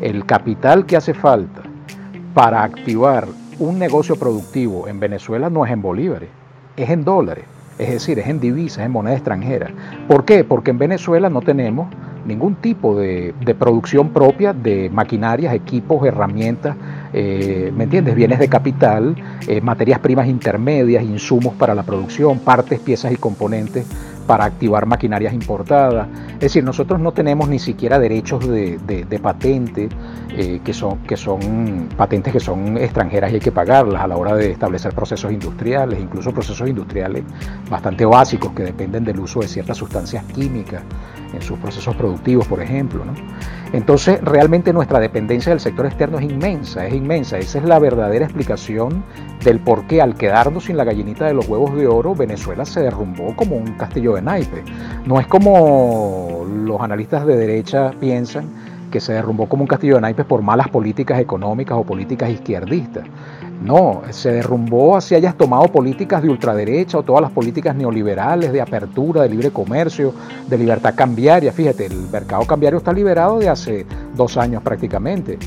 el 0.00 0.26
capital 0.26 0.86
que 0.86 0.96
hace 0.96 1.14
falta 1.14 1.62
para 2.34 2.64
activar 2.64 3.26
un 3.58 3.78
negocio 3.78 4.16
productivo 4.16 4.88
en 4.88 4.98
Venezuela 4.98 5.48
no 5.48 5.64
es 5.64 5.72
en 5.72 5.82
bolívares, 5.82 6.28
es 6.76 6.90
en 6.90 7.04
dólares. 7.04 7.44
Es 7.78 7.90
decir, 7.90 8.18
es 8.18 8.28
en 8.28 8.38
divisas, 8.38 8.84
en 8.84 8.92
moneda 8.92 9.14
extranjera. 9.14 9.70
¿Por 10.06 10.24
qué? 10.24 10.44
Porque 10.44 10.70
en 10.70 10.78
Venezuela 10.78 11.28
no 11.28 11.40
tenemos 11.40 11.88
ningún 12.26 12.56
tipo 12.56 12.96
de, 12.96 13.34
producción 13.58 14.10
propia 14.10 14.52
de 14.52 14.90
maquinarias, 14.90 15.54
equipos, 15.54 16.06
herramientas, 16.06 16.76
eh, 17.12 17.72
¿me 17.74 17.84
entiendes? 17.84 18.14
Bienes 18.14 18.38
de 18.38 18.48
capital, 18.48 19.14
eh, 19.46 19.60
materias 19.60 20.00
primas 20.00 20.26
intermedias, 20.26 21.04
insumos 21.04 21.54
para 21.54 21.74
la 21.74 21.82
producción, 21.82 22.40
partes, 22.40 22.80
piezas 22.80 23.12
y 23.12 23.16
componentes 23.16 23.86
para 24.26 24.44
activar 24.44 24.86
maquinarias 24.86 25.32
importadas. 25.34 26.08
Es 26.34 26.40
decir, 26.40 26.64
nosotros 26.64 27.00
no 27.00 27.12
tenemos 27.12 27.48
ni 27.48 27.58
siquiera 27.58 27.98
derechos 27.98 28.46
de, 28.48 29.20
patente, 29.22 29.88
eh, 30.30 30.60
que, 30.64 30.72
son, 30.72 30.98
que 31.00 31.16
son 31.16 31.88
patentes 31.96 32.32
que 32.32 32.40
son 32.40 32.76
extranjeras 32.78 33.30
y 33.32 33.34
hay 33.34 33.40
que 33.40 33.52
pagarlas 33.52 34.02
a 34.02 34.06
la 34.06 34.16
hora 34.16 34.34
de 34.34 34.50
establecer 34.50 34.92
procesos 34.94 35.32
industriales, 35.32 36.00
incluso 36.00 36.32
procesos 36.32 36.68
industriales 36.68 37.22
bastante 37.70 38.04
básicos 38.04 38.52
que 38.52 38.64
dependen 38.64 39.04
del 39.04 39.20
uso 39.20 39.40
de 39.40 39.48
ciertas 39.48 39.76
sustancias 39.76 40.24
químicas 40.24 40.82
en 41.34 41.42
sus 41.42 41.58
procesos 41.58 41.94
productivos, 41.96 42.46
por 42.46 42.62
ejemplo. 42.62 43.04
Entonces, 43.72 44.20
realmente 44.22 44.72
nuestra 44.72 45.00
dependencia 45.00 45.50
del 45.50 45.60
sector 45.60 45.86
externo 45.86 46.18
es 46.18 46.24
inmensa, 46.24 46.86
es 46.86 46.94
inmensa. 46.94 47.38
Esa 47.38 47.58
es 47.58 47.64
la 47.64 47.78
verdadera 47.78 48.24
explicación 48.24 49.04
del 49.42 49.60
por 49.60 49.86
qué 49.86 50.00
al 50.00 50.14
quedarnos 50.14 50.64
sin 50.64 50.76
la 50.76 50.84
gallinita 50.84 51.26
de 51.26 51.34
los 51.34 51.48
huevos 51.48 51.74
de 51.74 51.86
oro, 51.86 52.14
Venezuela 52.14 52.64
se 52.64 52.80
derrumbó 52.80 53.34
como 53.34 53.56
un 53.56 53.74
castillo 53.74 54.14
de 54.14 54.22
naipes. 54.22 54.62
No 55.06 55.18
es 55.18 55.26
como 55.26 56.46
los 56.64 56.80
analistas 56.80 57.26
de 57.26 57.36
derecha 57.36 57.90
piensan 57.98 58.63
que 58.94 59.00
se 59.00 59.12
derrumbó 59.12 59.48
como 59.48 59.64
un 59.64 59.66
castillo 59.66 59.96
de 59.96 60.02
naipes 60.02 60.24
por 60.24 60.40
malas 60.40 60.68
políticas 60.68 61.18
económicas 61.18 61.76
o 61.76 61.82
políticas 61.82 62.30
izquierdistas. 62.30 63.04
No, 63.60 64.02
se 64.10 64.30
derrumbó 64.30 65.00
si 65.00 65.16
hayas 65.16 65.36
tomado 65.36 65.66
políticas 65.66 66.22
de 66.22 66.28
ultraderecha 66.28 66.98
o 66.98 67.02
todas 67.02 67.20
las 67.20 67.32
políticas 67.32 67.74
neoliberales 67.74 68.52
de 68.52 68.60
apertura, 68.60 69.22
de 69.22 69.30
libre 69.30 69.50
comercio, 69.50 70.14
de 70.48 70.56
libertad 70.56 70.94
cambiaria. 70.94 71.50
Fíjate, 71.50 71.86
el 71.86 72.08
mercado 72.08 72.44
cambiario 72.44 72.78
está 72.78 72.92
liberado 72.92 73.40
de 73.40 73.48
hace 73.48 73.84
dos 74.14 74.36
años 74.36 74.62
prácticamente. 74.62 75.40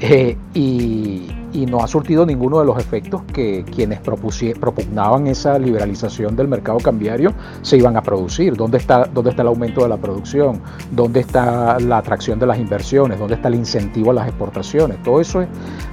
Eh, 0.00 0.34
y, 0.54 1.28
no 1.66 1.82
ha 1.82 1.86
surtido 1.86 2.24
ninguno 2.26 2.60
de 2.60 2.66
los 2.66 2.78
efectos 2.78 3.22
que 3.32 3.64
quienes 3.64 4.00
propugnaban 4.00 5.26
esa 5.26 5.58
liberalización 5.58 6.34
del 6.34 6.48
mercado 6.48 6.78
cambiario 6.78 7.32
se 7.62 7.76
iban 7.76 7.96
a 7.96 8.02
producir. 8.02 8.56
¿Dónde 8.56 8.78
está, 8.78 9.04
¿Dónde 9.04 9.30
está 9.30 9.42
el 9.42 9.48
aumento 9.48 9.82
de 9.82 9.88
la 9.88 9.96
producción? 9.96 10.60
¿Dónde 10.90 11.20
está 11.20 11.78
la 11.78 11.98
atracción 11.98 12.38
de 12.38 12.46
las 12.46 12.58
inversiones? 12.58 13.18
¿Dónde 13.18 13.34
está 13.34 13.48
el 13.48 13.56
incentivo 13.56 14.10
a 14.10 14.14
las 14.14 14.28
exportaciones? 14.28 15.02
Todo 15.02 15.20
eso 15.20 15.42
es, 15.42 15.48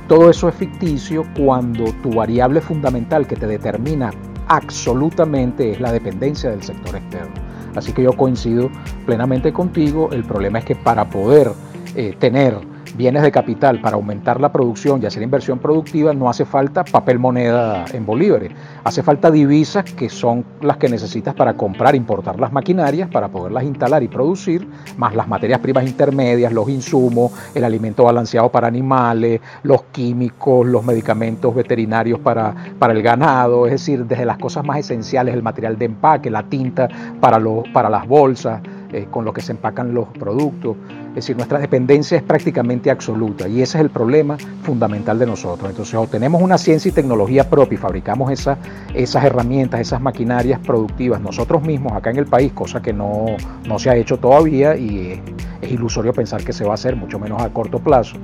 todo 0.07 0.29
eso 0.29 0.47
es 0.47 0.55
ficticio 0.55 1.25
cuando 1.37 1.85
tu 2.01 2.11
variable 2.11 2.61
fundamental 2.61 3.27
que 3.27 3.35
te 3.35 3.47
determina 3.47 4.11
absolutamente 4.47 5.71
es 5.71 5.79
la 5.79 5.91
dependencia 5.91 6.49
del 6.49 6.63
sector 6.63 6.95
externo. 6.95 7.33
Así 7.75 7.93
que 7.93 8.03
yo 8.03 8.13
coincido 8.13 8.69
plenamente 9.05 9.53
contigo. 9.53 10.09
El 10.11 10.23
problema 10.23 10.59
es 10.59 10.65
que 10.65 10.75
para 10.75 11.09
poder 11.09 11.51
eh, 11.95 12.15
tener 12.19 12.57
bienes 12.99 13.23
de 13.23 13.31
capital 13.31 13.79
para 13.79 13.95
aumentar 13.95 14.41
la 14.41 14.51
producción 14.51 15.01
y 15.01 15.05
hacer 15.05 15.23
inversión 15.23 15.57
productiva, 15.57 16.13
no 16.13 16.29
hace 16.29 16.43
falta 16.43 16.83
papel 16.83 17.17
moneda 17.17 17.85
en 17.93 18.05
bolívares, 18.05 18.51
hace 18.83 19.01
falta 19.01 19.31
divisas 19.31 19.85
que 19.85 20.09
son 20.09 20.43
las 20.59 20.75
que 20.75 20.89
necesitas 20.89 21.33
para 21.33 21.53
comprar, 21.53 21.95
importar 21.95 22.37
las 22.37 22.51
maquinarias, 22.51 23.07
para 23.09 23.29
poderlas 23.29 23.63
instalar 23.63 24.03
y 24.03 24.09
producir, 24.09 24.67
más 24.97 25.15
las 25.15 25.29
materias 25.29 25.61
primas 25.61 25.87
intermedias, 25.87 26.51
los 26.51 26.67
insumos, 26.67 27.31
el 27.55 27.63
alimento 27.63 28.03
balanceado 28.03 28.49
para 28.49 28.67
animales, 28.67 29.39
los 29.63 29.83
químicos, 29.93 30.67
los 30.67 30.83
medicamentos 30.83 31.55
veterinarios 31.55 32.19
para, 32.19 32.53
para 32.77 32.91
el 32.91 33.01
ganado, 33.01 33.65
es 33.65 33.71
decir, 33.71 34.05
desde 34.07 34.25
las 34.25 34.37
cosas 34.37 34.65
más 34.65 34.77
esenciales, 34.77 35.33
el 35.33 35.41
material 35.41 35.77
de 35.77 35.85
empaque, 35.85 36.29
la 36.29 36.43
tinta 36.43 36.89
para, 37.21 37.39
para 37.71 37.89
las 37.89 38.05
bolsas, 38.05 38.61
eh, 38.91 39.05
con 39.11 39.23
lo 39.23 39.31
que 39.31 39.41
se 39.41 39.51
empacan 39.51 39.93
los 39.93 40.07
productos. 40.07 40.75
Es 41.19 41.25
decir, 41.25 41.35
nuestra 41.35 41.59
dependencia 41.59 42.15
es 42.15 42.23
prácticamente 42.23 42.89
absoluta 42.89 43.45
y 43.45 43.61
ese 43.61 43.77
es 43.77 43.83
el 43.83 43.89
problema 43.89 44.37
fundamental 44.63 45.19
de 45.19 45.25
nosotros. 45.25 45.69
Entonces, 45.69 45.93
o 45.95 46.07
tenemos 46.07 46.41
una 46.41 46.57
ciencia 46.57 46.87
y 46.87 46.93
tecnología 46.93 47.49
propia 47.49 47.75
y 47.75 47.77
fabricamos 47.77 48.31
esas 48.31 49.23
herramientas, 49.25 49.81
esas 49.81 49.99
maquinarias 49.99 50.61
productivas 50.61 51.19
nosotros 51.19 51.61
mismos 51.61 51.91
acá 51.91 52.11
en 52.11 52.19
el 52.19 52.25
país, 52.25 52.53
cosa 52.53 52.81
que 52.81 52.93
no, 52.93 53.35
se 53.77 53.89
ha 53.89 53.97
hecho 53.97 54.15
todavía 54.15 54.77
y 54.77 55.21
es 55.61 55.69
ilusorio 55.69 56.13
pensar 56.13 56.41
que 56.41 56.53
se 56.53 56.63
va 56.63 56.71
a 56.71 56.75
hacer, 56.75 56.95
mucho 56.95 57.19
menos 57.19 57.41
a 57.41 57.49
corto 57.49 57.79
plazo. 57.79 58.15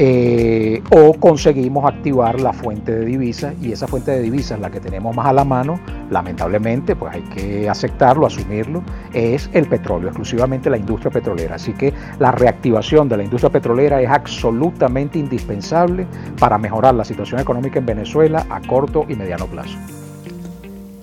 Eh, 0.00 0.80
o 0.90 1.12
conseguimos 1.14 1.84
activar 1.84 2.40
la 2.40 2.52
fuente 2.52 2.94
de 2.94 3.04
divisas 3.04 3.52
y 3.60 3.72
esa 3.72 3.88
fuente 3.88 4.12
de 4.12 4.20
divisas, 4.20 4.60
la 4.60 4.70
que 4.70 4.78
tenemos 4.78 5.14
más 5.16 5.26
a 5.26 5.32
la 5.32 5.42
mano, 5.42 5.80
lamentablemente, 6.08 6.94
pues 6.94 7.16
hay 7.16 7.22
que 7.22 7.68
aceptarlo, 7.68 8.24
asumirlo, 8.24 8.84
es 9.12 9.50
el 9.54 9.66
petróleo, 9.66 10.08
exclusivamente 10.08 10.70
la 10.70 10.78
industria 10.78 11.10
petrolera. 11.10 11.56
Así 11.56 11.72
que 11.72 11.92
la 12.20 12.30
reactivación 12.30 13.08
de 13.08 13.16
la 13.16 13.24
industria 13.24 13.50
petrolera 13.50 14.00
es 14.00 14.08
absolutamente 14.08 15.18
indispensable 15.18 16.06
para 16.38 16.58
mejorar 16.58 16.94
la 16.94 17.04
situación 17.04 17.40
económica 17.40 17.80
en 17.80 17.86
Venezuela 17.86 18.46
a 18.50 18.60
corto 18.60 19.04
y 19.08 19.16
mediano 19.16 19.46
plazo. 19.46 19.76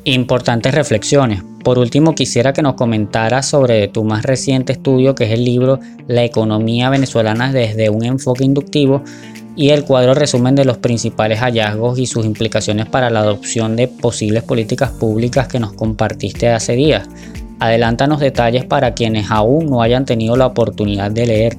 Importantes 0.08 0.72
reflexiones. 0.76 1.42
Por 1.64 1.80
último, 1.80 2.14
quisiera 2.14 2.54
que 2.54 2.62
nos 2.62 2.76
comentaras 2.76 3.48
sobre 3.48 3.88
tu 3.88 4.04
más 4.04 4.22
reciente 4.22 4.74
estudio, 4.74 5.16
que 5.16 5.24
es 5.24 5.32
el 5.32 5.44
libro 5.44 5.80
La 6.08 6.24
economía 6.24 6.92
venezolana 6.92 7.52
desde 7.52 7.90
un 7.90 8.06
enfoque 8.06 8.44
inductivo 8.44 9.02
y 9.56 9.72
el 9.72 9.84
cuadro 9.84 10.14
resumen 10.14 10.54
de 10.54 10.64
los 10.64 10.78
principales 10.78 11.40
hallazgos 11.40 11.98
y 11.98 12.06
sus 12.06 12.24
implicaciones 12.24 12.86
para 12.86 13.10
la 13.10 13.22
adopción 13.22 13.76
de 13.76 13.88
posibles 13.88 14.44
políticas 14.44 14.92
públicas 14.92 15.48
que 15.48 15.60
nos 15.60 15.74
compartiste 15.74 16.50
hace 16.50 16.74
días. 16.74 17.10
Adelántanos 17.60 18.20
detalles 18.20 18.64
para 18.64 18.94
quienes 18.94 19.32
aún 19.32 19.72
no 19.72 19.82
hayan 19.82 20.06
tenido 20.06 20.36
la 20.36 20.46
oportunidad 20.46 21.10
de 21.10 21.26
leer. 21.26 21.58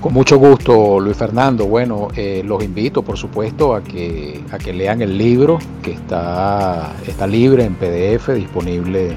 Con 0.00 0.14
mucho 0.14 0.38
gusto, 0.38 0.98
Luis 0.98 1.14
Fernando. 1.14 1.66
Bueno, 1.66 2.08
eh, 2.16 2.42
los 2.42 2.64
invito, 2.64 3.02
por 3.02 3.18
supuesto, 3.18 3.74
a 3.74 3.82
que, 3.82 4.42
a 4.50 4.56
que 4.56 4.72
lean 4.72 5.02
el 5.02 5.18
libro, 5.18 5.58
que 5.82 5.92
está, 5.92 6.94
está 7.06 7.26
libre 7.26 7.64
en 7.64 7.74
PDF, 7.74 8.30
disponible, 8.30 9.14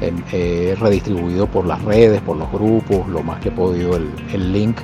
eh, 0.00 0.74
redistribuido 0.80 1.46
por 1.46 1.66
las 1.66 1.84
redes, 1.84 2.22
por 2.22 2.38
los 2.38 2.50
grupos, 2.50 3.06
lo 3.08 3.22
más 3.22 3.40
que 3.40 3.50
he 3.50 3.52
podido 3.52 3.94
el, 3.94 4.08
el 4.32 4.52
link 4.54 4.78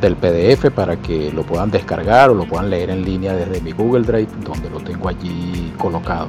del 0.00 0.14
PDF 0.14 0.70
para 0.70 0.94
que 0.94 1.32
lo 1.32 1.42
puedan 1.42 1.72
descargar 1.72 2.30
o 2.30 2.34
lo 2.34 2.46
puedan 2.46 2.70
leer 2.70 2.90
en 2.90 3.04
línea 3.04 3.34
desde 3.34 3.60
mi 3.62 3.72
Google 3.72 4.04
Drive, 4.04 4.28
donde 4.44 4.70
lo 4.70 4.78
tengo 4.78 5.08
allí 5.08 5.72
colocado. 5.76 6.28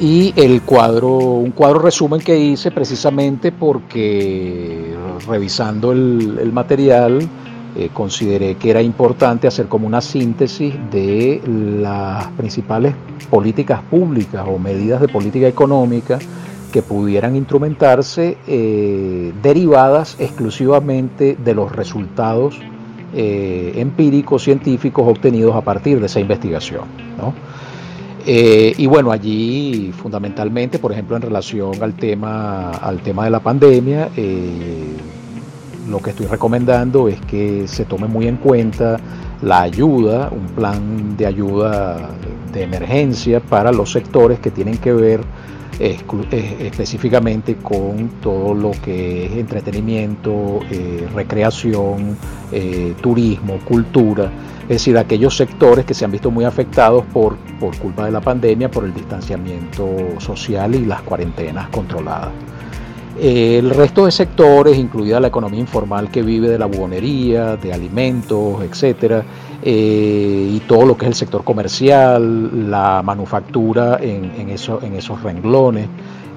Y 0.00 0.32
el 0.34 0.62
cuadro, 0.62 1.10
un 1.10 1.50
cuadro 1.50 1.80
resumen 1.80 2.22
que 2.22 2.38
hice 2.38 2.70
precisamente 2.70 3.52
porque 3.52 4.94
revisando 5.28 5.92
el 5.92 6.50
material, 6.54 7.28
eh, 7.76 7.88
consideré 7.94 8.56
que 8.56 8.70
era 8.70 8.82
importante 8.82 9.46
hacer 9.46 9.68
como 9.68 9.86
una 9.86 10.00
síntesis 10.00 10.74
de 10.90 11.40
las 11.46 12.26
principales 12.32 12.94
políticas 13.30 13.80
públicas 13.82 14.44
o 14.48 14.58
medidas 14.58 15.00
de 15.00 15.06
política 15.06 15.46
económica 15.46 16.18
que 16.72 16.82
pudieran 16.82 17.36
instrumentarse 17.36 18.38
eh, 18.48 19.32
derivadas 19.40 20.16
exclusivamente 20.18 21.36
de 21.36 21.54
los 21.54 21.70
resultados 21.70 22.58
eh, 23.14 23.72
empíricos, 23.76 24.42
científicos 24.42 25.06
obtenidos 25.06 25.54
a 25.54 25.60
partir 25.60 26.00
de 26.00 26.06
esa 26.06 26.18
investigación. 26.18 26.84
y 28.26 28.86
bueno, 28.86 29.12
allí 29.12 29.92
fundamentalmente, 29.92 30.80
por 30.80 30.90
ejemplo, 30.90 31.14
en 31.14 31.22
relación 31.22 31.80
al 31.80 31.94
tema, 31.94 32.70
al 32.70 32.98
tema 32.98 33.24
de 33.24 33.30
la 33.30 33.40
pandemia, 33.40 34.08
lo 35.90 36.00
que 36.00 36.10
estoy 36.10 36.26
recomendando 36.26 37.08
es 37.08 37.20
que 37.22 37.66
se 37.66 37.84
tome 37.84 38.06
muy 38.06 38.26
en 38.28 38.36
cuenta 38.36 38.98
la 39.42 39.62
ayuda, 39.62 40.30
un 40.30 40.46
plan 40.54 41.16
de 41.16 41.26
ayuda 41.26 42.10
de 42.52 42.62
emergencia 42.62 43.40
para 43.40 43.72
los 43.72 43.92
sectores 43.92 44.38
que 44.38 44.50
tienen 44.50 44.78
que 44.78 44.92
ver 44.92 45.20
eh, 45.82 45.98
específicamente 46.60 47.56
con 47.56 48.10
todo 48.20 48.52
lo 48.52 48.70
que 48.72 49.26
es 49.26 49.32
entretenimiento, 49.32 50.60
eh, 50.70 51.08
recreación, 51.14 52.18
eh, 52.52 52.94
turismo, 53.00 53.58
cultura, 53.64 54.30
es 54.64 54.68
decir, 54.68 54.98
aquellos 54.98 55.34
sectores 55.36 55.86
que 55.86 55.94
se 55.94 56.04
han 56.04 56.10
visto 56.10 56.30
muy 56.30 56.44
afectados 56.44 57.04
por, 57.12 57.36
por 57.58 57.76
culpa 57.78 58.04
de 58.04 58.12
la 58.12 58.20
pandemia, 58.20 58.70
por 58.70 58.84
el 58.84 58.92
distanciamiento 58.92 59.88
social 60.18 60.74
y 60.74 60.84
las 60.84 61.00
cuarentenas 61.00 61.68
controladas. 61.70 62.30
El 63.18 63.70
resto 63.70 64.06
de 64.06 64.12
sectores, 64.12 64.78
incluida 64.78 65.20
la 65.20 65.28
economía 65.28 65.60
informal 65.60 66.10
que 66.10 66.22
vive 66.22 66.48
de 66.48 66.58
la 66.58 66.66
buhonería, 66.66 67.56
de 67.56 67.72
alimentos, 67.72 68.62
etcétera, 68.62 69.24
eh, 69.62 70.50
y 70.52 70.60
todo 70.60 70.86
lo 70.86 70.96
que 70.96 71.04
es 71.04 71.08
el 71.08 71.14
sector 71.14 71.44
comercial, 71.44 72.70
la 72.70 73.02
manufactura 73.02 73.98
en, 74.00 74.48
esos 74.48 75.22
renglones, 75.22 75.88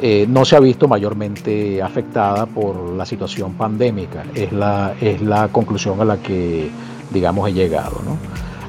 eh, 0.02 0.26
no 0.28 0.44
se 0.44 0.58
ha 0.58 0.60
visto 0.60 0.88
mayormente 0.88 1.82
afectada 1.82 2.46
por 2.46 2.76
la 2.94 3.06
situación 3.06 3.54
pandémica. 3.54 4.24
Es 4.36 4.52
la, 4.52 4.94
es 5.00 5.22
la 5.22 5.48
conclusión 5.50 6.02
a 6.02 6.06
la 6.06 6.18
que, 6.18 6.70
digamos, 7.14 7.48
he 7.50 7.54
llegado. 7.54 8.02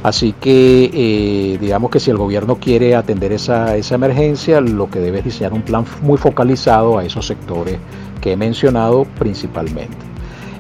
Así 0.05 0.35
que 0.35 0.91
eh, 0.93 1.59
digamos 1.59 1.91
que 1.91 1.99
si 1.99 2.11
el 2.11 2.19
gobierno 2.19 2.57
quiere 2.57 2.95
atender 2.95 3.33
esa, 3.33 3.75
esa, 3.75 3.95
emergencia, 3.95 4.61
lo 4.61 4.91
que 4.91 5.01
debe 5.01 5.21
es 5.21 5.25
diseñar 5.25 5.55
un 5.55 5.63
plan 5.63 5.87
muy 6.03 6.19
focalizado 6.19 6.99
a 6.99 7.05
esos 7.07 7.27
sectores 7.27 7.79
que 8.21 8.33
he 8.33 8.37
mencionado 8.37 9.07
principalmente. 9.19 9.97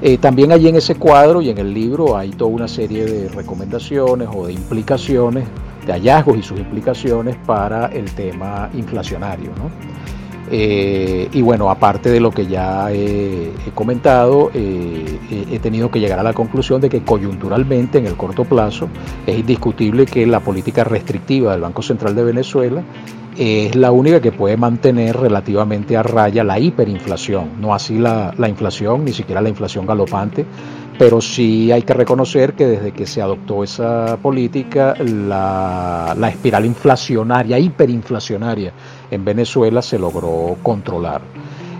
Eh, 0.00 0.16
también 0.16 0.50
allí 0.50 0.68
en 0.68 0.76
ese 0.76 0.94
cuadro 0.94 1.42
y 1.42 1.50
en 1.50 1.58
el 1.58 1.74
libro 1.74 2.16
hay 2.16 2.30
toda 2.30 2.50
una 2.52 2.68
serie 2.68 3.04
de 3.04 3.28
recomendaciones 3.28 4.28
o 4.34 4.46
de 4.46 4.54
implicaciones 4.54 5.44
de 5.86 5.92
hallazgos 5.92 6.38
y 6.38 6.42
sus 6.42 6.58
implicaciones 6.58 7.36
para 7.44 7.88
el 7.88 8.10
tema 8.12 8.70
inflacionario. 8.72 9.50
Eh, 10.50 11.28
y 11.32 11.42
bueno, 11.42 11.70
aparte 11.70 12.10
de 12.10 12.20
lo 12.20 12.30
que 12.30 12.46
ya 12.46 12.92
he, 12.92 13.52
comentado, 13.74 14.50
eh, 14.54 15.18
he 15.50 15.58
tenido 15.58 15.90
que 15.90 16.00
llegar 16.00 16.18
a 16.18 16.22
la 16.22 16.32
conclusión 16.32 16.80
de 16.80 16.88
que 16.88 17.02
coyunturalmente, 17.02 17.98
en 17.98 18.06
el 18.06 18.16
corto 18.16 18.44
plazo, 18.44 18.88
es 19.26 19.38
indiscutible 19.38 20.06
que 20.06 20.26
la 20.26 20.40
política 20.40 20.84
restrictiva 20.84 21.52
del 21.52 21.62
Banco 21.62 21.82
Central 21.82 22.14
de 22.14 22.24
Venezuela 22.24 22.82
es 23.36 23.74
la 23.74 23.90
única 23.90 24.20
que 24.20 24.30
puede 24.30 24.56
mantener 24.56 25.16
relativamente 25.16 25.96
a 25.96 26.02
raya 26.02 26.44
la 26.44 26.58
hiperinflación, 26.58 27.60
no 27.60 27.74
así 27.74 27.98
la, 27.98 28.32
inflación, 28.48 29.04
ni 29.04 29.12
siquiera 29.12 29.40
la 29.40 29.48
inflación 29.48 29.86
galopante, 29.86 30.46
pero 30.96 31.20
sí 31.20 31.72
hay 31.72 31.82
que 31.82 31.94
reconocer 31.94 32.54
que 32.54 32.66
desde 32.66 32.92
que 32.92 33.06
se 33.06 33.20
adoptó 33.20 33.64
esa 33.64 34.18
política, 34.22 34.94
la, 35.00 36.14
la 36.16 36.28
espiral 36.28 36.64
inflacionaria, 36.64 37.58
hiperinflacionaria 37.58 38.72
en 39.14 39.24
Venezuela 39.24 39.82
se 39.82 39.98
logró 39.98 40.56
controlar. 40.62 41.22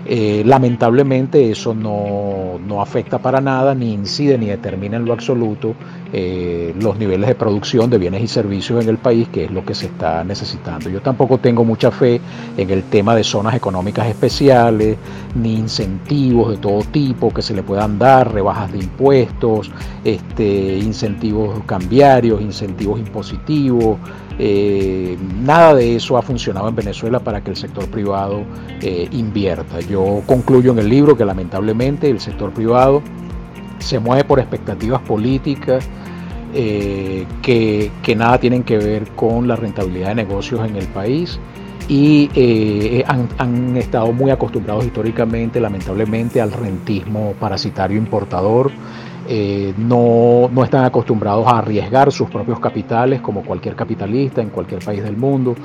Eh, 0.07 0.43
lamentablemente 0.45 1.49
eso 1.49 1.73
no, 1.73 2.81
afecta 2.81 3.17
para 3.17 3.41
nada, 3.41 3.73
ni 3.73 3.93
incide 3.93 4.37
ni 4.37 4.47
determina 4.47 4.97
en 4.97 5.05
lo 5.05 5.13
absoluto 5.13 5.73
eh, 6.13 6.75
los 6.79 6.99
niveles 6.99 7.27
de 7.27 7.35
producción 7.35 7.89
de 7.89 7.97
bienes 7.97 8.21
y 8.21 8.27
servicios 8.27 8.83
en 8.83 8.89
el 8.89 8.97
país, 8.97 9.27
que 9.29 9.45
es 9.45 9.51
lo 9.51 9.65
que 9.65 9.73
se 9.73 9.87
está 9.87 10.23
necesitando. 10.23 10.89
Yo 10.89 11.01
tampoco 11.01 11.39
tengo 11.39 11.63
mucha 11.63 11.89
fe 11.89 12.21
en 12.57 12.69
el 12.69 12.83
tema 12.83 13.15
de 13.15 13.23
zonas 13.23 13.55
económicas 13.55 14.07
especiales, 14.07 14.97
ni 15.33 15.55
incentivos 15.55 16.51
de 16.51 16.57
todo 16.57 16.81
tipo 16.83 17.33
que 17.33 17.41
se 17.41 17.55
le 17.55 17.63
puedan 17.63 17.97
dar, 17.97 18.31
rebajas 18.31 18.71
de 18.73 18.79
impuestos, 18.79 19.71
este, 20.03 20.77
incentivos 20.77 21.63
cambiarios, 21.65 22.41
incentivos 22.41 22.99
impositivos. 22.99 23.97
Eh, 24.37 25.17
nada 25.41 25.73
de 25.75 25.95
eso 25.95 26.17
ha 26.17 26.21
funcionado 26.21 26.67
en 26.67 26.75
Venezuela 26.75 27.19
para 27.19 27.41
que 27.41 27.51
el 27.51 27.55
sector 27.55 27.87
privado 27.87 28.43
eh, 28.81 29.07
invierta. 29.11 29.79
Yo 29.79 30.21
concluyo 30.25 30.71
en 30.71 30.79
el 30.79 30.89
libro 30.89 31.15
que 31.15 31.23
lamentablemente 31.23 32.09
el 32.09 32.19
sector 32.19 32.51
privado 32.51 33.01
se 33.79 33.99
mueve 33.99 34.25
por 34.25 34.39
expectativas 34.39 35.01
políticas 35.01 35.87
eh, 36.53 37.25
que, 37.41 38.15
nada 38.15 38.37
tienen 38.37 38.63
que 38.63 38.77
ver 38.77 39.07
con 39.15 39.47
la 39.47 39.55
rentabilidad 39.55 40.09
de 40.09 40.15
negocios 40.15 40.67
en 40.67 40.75
el 40.75 40.87
país 40.87 41.39
y 41.87 43.03
han, 43.05 43.29
han, 43.37 43.77
estado 43.77 44.11
muy 44.11 44.31
acostumbrados 44.31 44.85
históricamente, 44.85 45.59
lamentablemente, 45.59 46.41
al 46.41 46.51
rentismo 46.51 47.35
parasitario 47.39 47.95
importador 47.95 48.71
eh, 49.27 49.73
no, 49.77 50.49
están 50.63 50.85
acostumbrados 50.85 51.47
a 51.47 51.59
arriesgar 51.59 52.11
sus 52.11 52.29
propios 52.29 52.59
capitales 52.59 53.21
como 53.21 53.43
cualquier 53.43 53.75
capitalista 53.75 54.41
en 54.41 54.49
cualquier 54.49 54.83
país 54.83 55.03
del 55.03 55.17
mundo, 55.17 55.55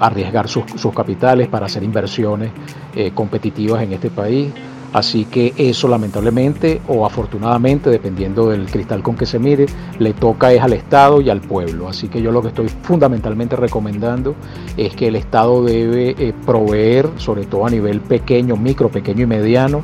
arriesgar 0.00 0.48
sus, 0.48 0.64
capitales 0.94 1.48
para 1.48 1.66
hacer 1.66 1.82
inversiones 1.82 2.50
eh, 2.94 3.12
competitivas 3.14 3.82
en 3.82 3.92
este 3.92 4.10
país. 4.10 4.52
Así 4.92 5.24
que 5.24 5.54
eso 5.56 5.88
lamentablemente 5.88 6.82
o 6.86 7.06
afortunadamente, 7.06 7.88
dependiendo 7.88 8.50
del 8.50 8.66
cristal 8.66 9.02
con 9.02 9.16
que 9.16 9.24
se 9.24 9.38
mire, 9.38 9.64
le 9.98 10.12
toca 10.12 10.52
es 10.52 10.60
al 10.60 10.74
Estado 10.74 11.22
y 11.22 11.30
al 11.30 11.40
pueblo. 11.40 11.88
Así 11.88 12.08
que 12.08 12.20
yo 12.20 12.30
lo 12.30 12.42
que 12.42 12.48
estoy 12.48 12.68
fundamentalmente 12.68 13.56
recomendando 13.56 14.34
es 14.76 14.94
que 14.94 15.08
el 15.08 15.16
Estado 15.16 15.64
debe 15.64 16.14
eh, 16.18 16.34
proveer, 16.44 17.08
sobre 17.16 17.46
todo 17.46 17.66
a 17.66 17.70
nivel 17.70 18.00
pequeño, 18.00 18.56
micro, 18.56 18.90
pequeño 18.90 19.22
y 19.22 19.26
mediano, 19.26 19.82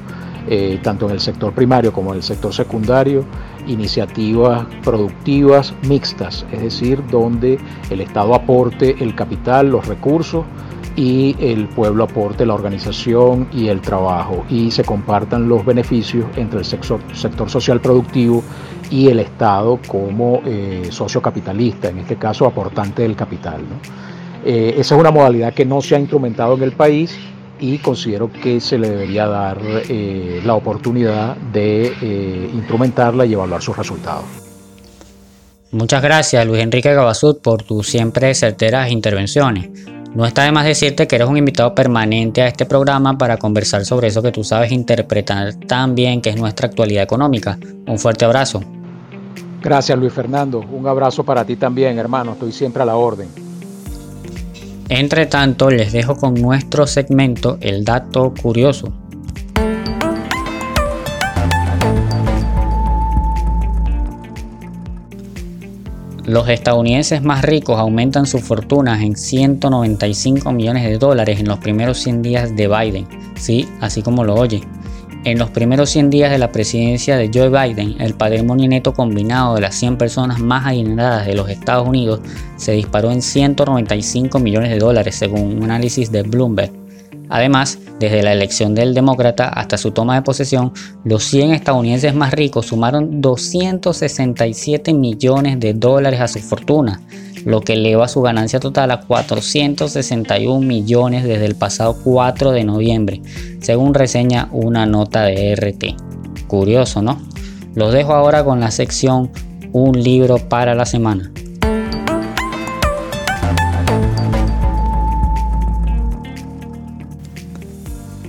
eh, 0.51 0.81
tanto 0.83 1.07
en 1.07 1.13
el 1.13 1.21
sector 1.21 1.53
primario 1.53 1.93
como 1.93 2.13
en 2.13 2.17
el 2.17 2.23
sector 2.23 2.55
secundario, 2.55 3.25
iniciativas 3.67 4.67
productivas 4.83 5.75
mixtas, 5.87 6.47
es 6.51 6.63
decir, 6.63 7.03
donde 7.11 7.59
el 7.91 8.01
Estado 8.01 8.35
aporte 8.35 8.97
el 9.01 9.15
capital, 9.15 9.71
los 9.71 9.87
recursos 9.87 10.45
y 10.97 11.37
el 11.39 11.69
pueblo 11.69 12.05
aporte 12.05 12.45
la 12.45 12.55
organización 12.55 13.49
y 13.53 13.69
el 13.69 13.81
trabajo 13.81 14.45
y 14.49 14.71
se 14.71 14.83
compartan 14.83 15.49
los 15.49 15.65
beneficios 15.65 16.27
entre 16.37 16.61
el 16.61 16.65
sector, 16.65 17.01
social 17.49 17.81
productivo 17.81 18.43
y 18.91 19.09
el 19.09 19.21
Estado 19.21 19.79
como 19.87 20.41
eh, 20.45 20.89
socio 20.91 21.23
capitalista, 21.23 21.89
en 21.89 21.99
este 21.99 22.17
caso 22.17 22.47
aportante 22.47 23.03
del 23.03 23.15
capital. 23.15 23.61
Eh, 24.45 24.75
esa 24.79 24.95
es 24.95 25.01
una 25.01 25.11
modalidad 25.11 25.53
que 25.53 25.65
no 25.65 25.81
se 25.81 25.95
ha 25.95 26.01
instrumentado 26.01 26.55
en 26.55 26.63
el 26.63 26.73
país 26.73 27.17
y 27.61 27.79
considero 27.79 28.31
que 28.33 28.61
se 28.61 28.79
le 28.79 28.91
debería 28.91 29.27
dar 29.27 29.59
eh, 29.63 30.41
la 30.45 30.55
oportunidad 30.55 31.37
de 31.37 31.93
eh, 32.01 32.51
instrumentarla 32.55 33.27
y 33.27 33.33
evaluar 33.33 33.63
sus 33.63 33.77
resultados. 33.77 34.25
Muchas 35.71 36.03
gracias 36.03 36.47
Luis 36.47 36.63
Enrique 36.63 36.95
Gabazut 36.95 37.43
por 37.43 37.63
tus 37.63 37.87
siempre 37.89 38.35
certeras 38.35 38.91
intervenciones. 38.91 39.69
No 40.15 40.25
está 40.25 40.45
de 40.45 40.53
más 40.53 40.65
decirte 40.65 41.07
que 41.07 41.17
eres 41.17 41.29
un 41.29 41.37
invitado 41.37 41.75
permanente 41.75 42.41
a 42.41 42.47
este 42.47 42.65
programa 42.65 43.19
para 43.19 43.37
conversar 43.37 43.85
sobre 43.85 44.09
eso 44.09 44.23
que 44.23 44.33
tú 44.33 44.43
sabes 44.43 44.73
interpretar 44.73 45.55
tan 45.55 45.95
bien 45.95 46.23
que 46.23 46.31
es 46.31 46.37
nuestra 46.37 46.69
actualidad 46.69 47.03
económica. 47.03 47.59
Un 47.87 47.99
fuerte 47.99 48.25
abrazo. 48.25 48.63
Gracias 49.61 49.99
Luis 49.99 50.13
Fernando, 50.13 50.61
un 50.61 50.87
abrazo 50.87 51.25
para 51.25 51.45
ti 51.45 51.57
también 51.57 51.99
hermano, 51.99 52.33
estoy 52.33 52.53
siempre 52.53 52.83
a 52.83 52.87
la 52.87 52.97
orden. 52.97 53.48
Entre 54.91 55.27
tanto, 55.27 55.71
les 55.71 55.93
dejo 55.93 56.17
con 56.17 56.35
nuestro 56.35 56.87
segmento 56.87 57.59
El 57.61 57.85
dato 57.85 58.33
curioso. 58.41 58.93
Los 66.25 66.49
estadounidenses 66.49 67.23
más 67.23 67.43
ricos 67.43 67.79
aumentan 67.79 68.27
sus 68.27 68.43
fortunas 68.43 69.03
en 69.03 69.17
195 69.17 70.53
millones 70.53 70.85
de 70.85 70.99
dólares 70.99 71.41
en 71.41 71.49
los 71.49 71.59
primeros 71.59 71.99
100 71.99 72.23
días 72.23 72.57
de 72.57 72.69
Biden. 72.69 73.07
Sí, 73.37 73.69
así 73.81 74.03
como 74.03 74.25
lo 74.25 74.35
oye. 74.35 74.63
En 75.29 75.39
los 75.39 75.51
primeros 75.51 75.91
100 75.91 76.09
días 76.09 76.31
de 76.31 76.39
la 76.39 76.53
presidencia 76.53 77.19
de 77.19 77.31
Joe 77.31 77.51
Biden, 77.51 78.01
el 78.01 78.15
patrimonio 78.15 78.67
neto 78.67 78.95
combinado 78.95 79.57
de 79.57 79.61
las 79.61 79.75
100 79.75 79.99
personas 79.99 80.39
más 80.39 80.65
adineradas 80.67 81.27
de 81.27 81.35
los 81.35 81.51
Estados 81.51 81.87
Unidos 81.87 82.21
se 82.57 82.73
disparó 82.73 83.11
en 83.11 83.21
195 83.21 84.39
millones 84.39 84.71
de 84.71 84.79
dólares 84.79 85.17
según 85.17 85.59
un 85.59 85.65
análisis 85.65 86.11
de 86.11 86.23
Bloomberg. 86.23 86.73
Además, 87.29 87.79
desde 88.01 88.23
la 88.23 88.33
elección 88.33 88.75
del 88.75 88.95
demócrata 88.95 89.49
hasta 89.49 89.77
su 89.77 89.91
toma 89.91 90.15
de 90.15 90.23
posesión, 90.23 90.73
los 91.05 91.25
100 91.25 91.53
estadounidenses 91.53 92.15
más 92.15 92.33
ricos 92.33 92.65
sumaron 92.65 93.21
267 93.21 94.95
millones 94.95 95.61
de 95.61 95.75
dólares 95.75 96.21
a 96.21 96.29
su 96.29 96.39
fortuna, 96.39 97.03
lo 97.49 97.63
que 97.63 97.73
eleva 97.73 98.09
su 98.09 98.21
ganancia 98.21 98.61
total 98.61 98.91
a 98.91 99.01
461 99.01 100.61
millones 100.61 101.25
desde 101.25 101.47
el 101.47 101.55
pasado 101.55 101.97
4 102.05 102.51
de 102.53 102.63
noviembre, 102.63 103.23
según 103.63 103.95
reseña 103.95 104.51
una 104.53 104.85
nota 104.85 105.23
de 105.23 105.57
RT. 105.57 106.47
Curioso, 106.47 107.01
¿no? 107.01 107.19
Los 107.75 107.95
dejo 107.95 108.13
ahora 108.13 108.45
con 108.45 108.61
la 108.61 108.71
sección 108.71 109.31
Un 109.73 110.03
libro 110.03 110.37
para 110.37 110.75
la 110.75 110.85
semana. 110.85 111.33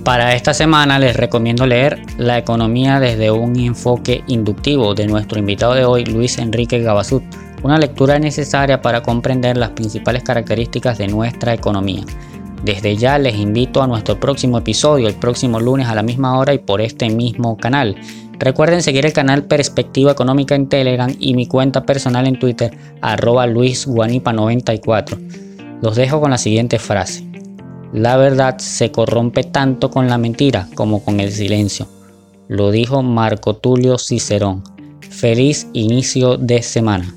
Para 0.02 0.34
esta 0.34 0.54
semana 0.54 0.98
les 0.98 1.14
recomiendo 1.14 1.66
leer 1.66 2.00
La 2.16 2.38
economía 2.38 3.00
desde 3.00 3.30
un 3.30 3.54
enfoque 3.56 4.24
inductivo 4.28 4.94
de 4.94 5.06
nuestro 5.06 5.38
invitado 5.38 5.74
de 5.74 5.84
hoy, 5.84 6.06
Luis 6.06 6.38
Enrique 6.38 6.80
Gabazut 6.80 7.22
una 7.62 7.78
lectura 7.78 8.18
necesaria 8.18 8.80
para 8.80 9.02
comprender 9.02 9.56
las 9.56 9.70
principales 9.70 10.22
características 10.22 10.98
de 10.98 11.08
nuestra 11.08 11.54
economía. 11.54 12.04
Desde 12.64 12.96
ya 12.96 13.18
les 13.18 13.36
invito 13.36 13.82
a 13.82 13.86
nuestro 13.86 14.20
próximo 14.20 14.58
episodio 14.58 15.08
el 15.08 15.14
próximo 15.14 15.60
lunes 15.60 15.88
a 15.88 15.94
la 15.94 16.02
misma 16.02 16.38
hora 16.38 16.52
y 16.52 16.58
por 16.58 16.80
este 16.80 17.08
mismo 17.08 17.56
canal. 17.56 17.96
Recuerden 18.38 18.82
seguir 18.82 19.06
el 19.06 19.12
canal 19.12 19.44
Perspectiva 19.44 20.12
Económica 20.12 20.54
en 20.54 20.68
Telegram 20.68 21.14
y 21.18 21.34
mi 21.34 21.46
cuenta 21.46 21.84
personal 21.84 22.26
en 22.26 22.38
Twitter 22.38 22.70
arroba 23.00 23.46
luisguanipa94. 23.46 25.78
Los 25.82 25.96
dejo 25.96 26.20
con 26.20 26.30
la 26.30 26.38
siguiente 26.38 26.78
frase. 26.78 27.26
La 27.92 28.16
verdad 28.16 28.58
se 28.58 28.92
corrompe 28.92 29.42
tanto 29.42 29.90
con 29.90 30.08
la 30.08 30.18
mentira 30.18 30.68
como 30.74 31.02
con 31.02 31.20
el 31.20 31.32
silencio. 31.32 31.86
Lo 32.48 32.70
dijo 32.70 33.02
Marco 33.02 33.56
Tulio 33.56 33.98
Cicerón. 33.98 34.62
Feliz 35.00 35.66
inicio 35.72 36.36
de 36.36 36.62
semana. 36.62 37.14